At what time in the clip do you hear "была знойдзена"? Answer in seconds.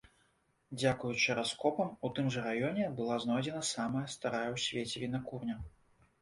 3.01-3.61